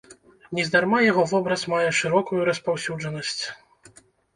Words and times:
Нездарма 0.59 1.01
яго 1.11 1.27
вобраз 1.33 1.67
мае 1.75 1.85
шырокую 2.01 2.41
распаўсюджанасць. 2.53 3.43